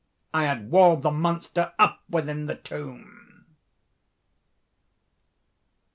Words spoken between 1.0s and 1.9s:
the monster